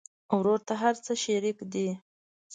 ورور 0.37 0.59
ته 0.67 0.73
هر 0.81 0.95
څه 1.05 1.11
شريک 1.23 1.57
دي. 1.73 1.87